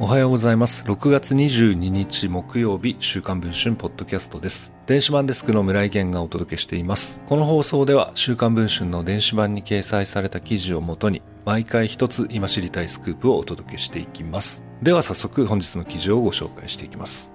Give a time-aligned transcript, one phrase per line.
[0.00, 0.84] おはようございます。
[0.84, 4.72] 6月22日木曜日、週刊文春ポッドキャストです。
[4.86, 7.20] 電子版デスクの村井源がお届けしています。
[7.26, 14.62] この放送では、週刊文春の電子版に掲載された記事をもとに、毎回一つ今知りたいスクープをお届けしていきます。
[14.80, 17.32] では早速本日の記事をご紹介していきます。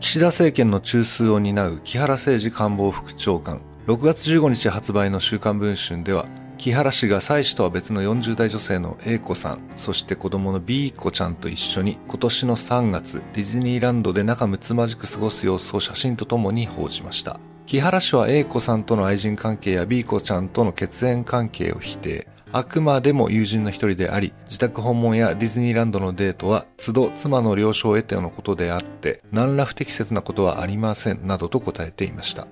[0.00, 6.26] 岸田政権の中枢を担う木原誠二官房副長官、6月15日発売の週刊文春では、
[6.58, 17.38] 木原氏が妻子とは別の40代女性の A 子さん、そして子供の B 子ちゃんと一緒に今年の3月、ディズニーランドで仲睦まじく過ごす様子を写真とともに報じました。
[17.66, 22.26] 木原氏は A 子さんとの愛人関係や B 子ちゃんとの血縁関係を否定。
[22.52, 32.46] あくまでも友人の一人であり、自宅訪問やディズニーランドのデートは、都度妻の了承を得てのことであって、何ら不適切なことはありません、などと答えていました。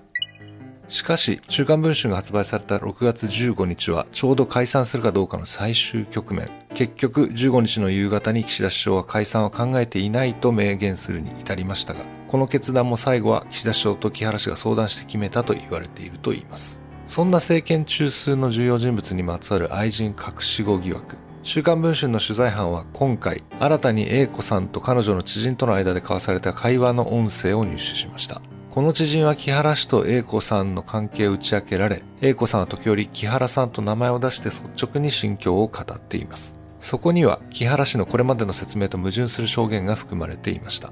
[0.88, 6.50] しかし、週刊文春が発売された6月15日は、ちょうど解散するかどうかの最終局面。
[6.74, 16.80] 結局、15日の夕方に岸田首相は解散は考えていないと明言するに至りましたが、この決断も最後は岸田首相と木原氏が相談して決めたと言われているといいます。
[17.06, 21.16] そんな政権中枢の重要人物にまつわる愛人隠し子疑惑。
[21.42, 28.40] 週刊文春の取材班は今回、新たに A 子さんと彼女の知人との間で交わされた会話の音声を入手しました。
[28.74, 36.56] この知人は木原氏と英子さんの関係を打ち明けられ、英子さんは時折木原さんと名前を出して率直に心境を語っています。
[36.80, 40.90] そこには木原氏のこれまでの説明と矛盾する証言が含まれていました。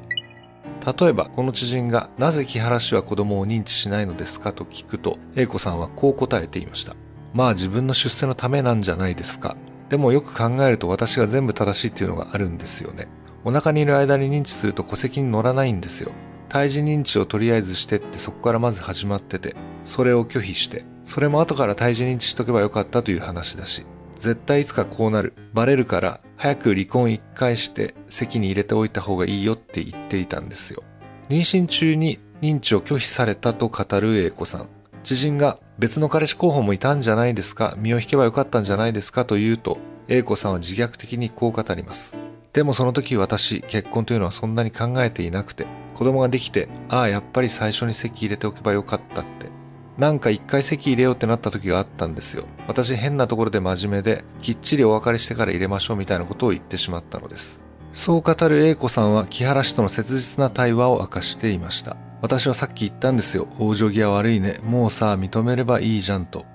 [0.96, 4.52] 例えば、この知人がなぜ木原氏は子供を認知しないのですか？
[4.52, 6.94] と聞くと、英子さんはこう答えていました。
[7.34, 9.56] まあ自分の出世のためなんじゃないですか。
[9.88, 13.08] でもよく考えると私が全部正しいっていうのがあるんですよね。
[13.42, 16.12] お腹にいる間に認知すると戸籍に乗らないんですよ。
[16.52, 23.86] 胎児認知をとりあえずしてってそこからまず始まってて、それを拒否して、それも後から胎児認知しとけばよかったという話だし、
[24.18, 30.82] 絶対いつかこうなる、バレるから早く離婚一回して席に入れておいた方がいいよって言っていたんですよ。
[31.30, 34.68] 妊娠中に認知を拒否されたと語る A 子さん。
[35.04, 42.14] 知人が別の彼氏候補もいたんじゃないですか、身を引けばよかったんじゃないですかと言うと、A 子さんは自虐的にこう語ります。
[42.52, 49.50] でもその時私、結婚というのはそんなに考えていなくて、子供ができて、ああ、やっぱり最初に席入れておけばよかったって。
[49.96, 52.44] なんか一回席入れようってなった時があったんですよ。
[52.66, 57.64] 私変なところで真面目で、きっちりお別れしてから入れましょうみたいなことを言ってしまったのです。
[57.94, 61.96] そう語る A 子さんは木原氏との切実な対話を明かしていました。
[62.22, 63.46] 私はさっき言ったんですよ。
[63.58, 64.60] 往生際悪いね。
[64.62, 66.46] もうさ、認めればいいじゃんと。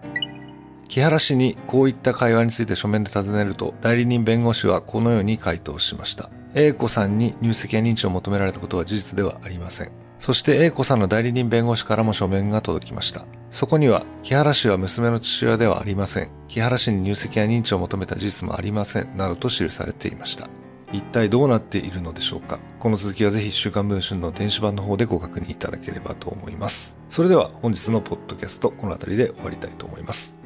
[0.87, 6.29] 木原氏にこういった会話について書面で尋ねると、代理人弁護士はこのように回答しました。
[6.55, 9.91] A 子さんに入籍や認知を求められたことは事実ではありません。
[10.19, 13.25] そして A 子さんの代理人弁護士からも書面が届きました。
[13.51, 16.29] そこには、木原氏は娘の父親ではありません。
[16.47, 19.17] 木原氏に入籍や認知を求めた事実もありません。
[19.17, 20.49] などと記されていました。
[20.93, 26.97] 一体どうなっているのでしょうかこの続きはぜひ週刊文春の電子版の方でご確認いただければと思います。
[27.09, 30.36] それでは本日のポッドキャストこの辺りで終わりたいと思います。